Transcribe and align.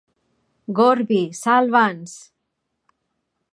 Gorby, 0.79 1.19
salva'ns! 1.41 2.17